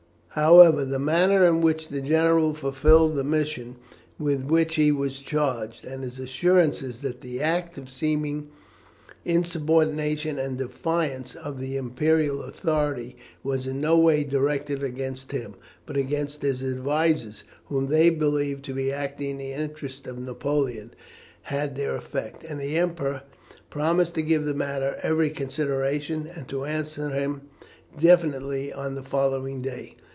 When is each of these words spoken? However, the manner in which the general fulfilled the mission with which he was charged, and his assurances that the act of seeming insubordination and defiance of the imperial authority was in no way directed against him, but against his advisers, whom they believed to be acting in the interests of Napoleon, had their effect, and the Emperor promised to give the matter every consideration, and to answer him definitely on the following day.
However, 0.35 0.85
the 0.85 0.97
manner 0.97 1.43
in 1.43 1.59
which 1.59 1.89
the 1.89 1.99
general 1.99 2.53
fulfilled 2.53 3.15
the 3.17 3.23
mission 3.25 3.75
with 4.17 4.45
which 4.45 4.75
he 4.75 4.89
was 4.89 5.19
charged, 5.19 5.83
and 5.83 6.05
his 6.05 6.19
assurances 6.19 7.01
that 7.01 7.19
the 7.19 7.41
act 7.41 7.77
of 7.77 7.89
seeming 7.89 8.47
insubordination 9.25 10.39
and 10.39 10.57
defiance 10.57 11.35
of 11.35 11.59
the 11.59 11.75
imperial 11.75 12.43
authority 12.43 13.17
was 13.43 13.67
in 13.67 13.81
no 13.81 13.97
way 13.97 14.23
directed 14.23 14.81
against 14.81 15.33
him, 15.33 15.55
but 15.85 15.97
against 15.97 16.43
his 16.43 16.63
advisers, 16.63 17.43
whom 17.65 17.87
they 17.87 18.09
believed 18.09 18.63
to 18.63 18.73
be 18.73 18.89
acting 18.89 19.31
in 19.31 19.37
the 19.37 19.51
interests 19.51 20.07
of 20.07 20.17
Napoleon, 20.17 20.93
had 21.41 21.75
their 21.75 21.93
effect, 21.97 22.45
and 22.45 22.57
the 22.57 22.77
Emperor 22.77 23.23
promised 23.69 24.13
to 24.13 24.21
give 24.21 24.45
the 24.45 24.53
matter 24.53 24.97
every 25.01 25.29
consideration, 25.29 26.25
and 26.25 26.47
to 26.47 26.63
answer 26.63 27.09
him 27.09 27.41
definitely 27.99 28.71
on 28.71 28.95
the 28.95 29.03
following 29.03 29.61
day. 29.61 29.97